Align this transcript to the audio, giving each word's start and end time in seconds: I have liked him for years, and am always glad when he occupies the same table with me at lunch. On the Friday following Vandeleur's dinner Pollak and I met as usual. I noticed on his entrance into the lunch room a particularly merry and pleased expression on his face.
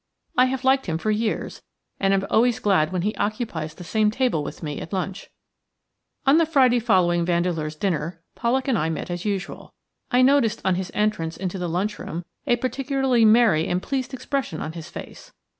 I 0.35 0.45
have 0.45 0.63
liked 0.63 0.87
him 0.87 0.97
for 0.97 1.11
years, 1.11 1.61
and 1.99 2.11
am 2.11 2.25
always 2.31 2.57
glad 2.57 2.91
when 2.91 3.03
he 3.03 3.13
occupies 3.17 3.75
the 3.75 3.83
same 3.83 4.09
table 4.09 4.43
with 4.43 4.63
me 4.63 4.81
at 4.81 4.91
lunch. 4.91 5.29
On 6.25 6.39
the 6.39 6.45
Friday 6.47 6.79
following 6.79 7.23
Vandeleur's 7.23 7.75
dinner 7.75 8.23
Pollak 8.33 8.67
and 8.67 8.79
I 8.79 8.89
met 8.89 9.11
as 9.11 9.25
usual. 9.25 9.75
I 10.09 10.23
noticed 10.23 10.59
on 10.65 10.73
his 10.73 10.89
entrance 10.95 11.37
into 11.37 11.59
the 11.59 11.69
lunch 11.69 11.99
room 11.99 12.25
a 12.47 12.55
particularly 12.55 13.25
merry 13.25 13.67
and 13.67 13.79
pleased 13.79 14.11
expression 14.11 14.59
on 14.59 14.71
his 14.71 14.89
face. 14.89 15.33